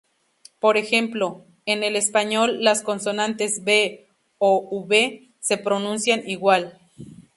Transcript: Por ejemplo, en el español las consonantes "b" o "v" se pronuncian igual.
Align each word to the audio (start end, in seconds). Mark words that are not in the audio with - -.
Por 0.59 0.77
ejemplo, 0.77 1.45
en 1.67 1.83
el 1.83 1.95
español 1.95 2.63
las 2.63 2.81
consonantes 2.81 3.63
"b" 3.63 4.07
o 4.39 4.83
"v" 4.87 5.29
se 5.39 5.57
pronuncian 5.57 6.27
igual. 6.27 6.79